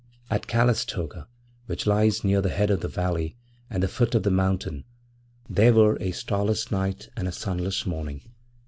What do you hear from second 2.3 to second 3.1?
the head of the